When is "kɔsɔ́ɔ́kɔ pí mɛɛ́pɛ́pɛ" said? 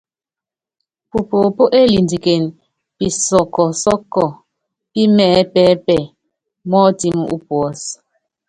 3.53-5.95